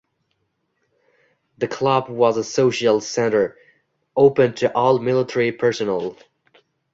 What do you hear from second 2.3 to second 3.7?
a social centre,